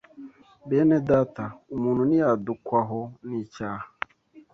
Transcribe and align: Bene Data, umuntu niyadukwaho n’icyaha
Bene 0.69 0.97
Data, 1.09 1.45
umuntu 1.75 2.01
niyadukwaho 2.09 2.99
n’icyaha 3.27 3.87